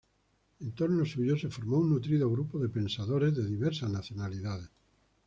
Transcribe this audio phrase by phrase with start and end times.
[0.61, 4.71] En torno suyo se formó un nutrido grupo de pensadores de diversas nacionalidades.